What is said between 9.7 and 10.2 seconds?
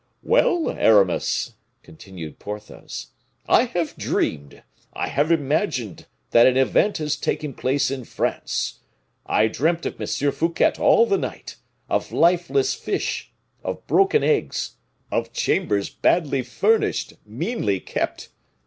of M.